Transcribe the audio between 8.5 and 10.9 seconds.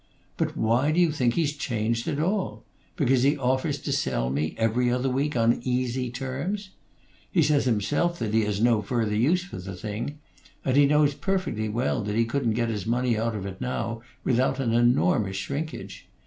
no further use for the thing; and he